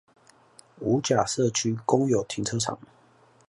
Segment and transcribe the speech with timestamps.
[0.79, 2.79] 五甲社區公有停車場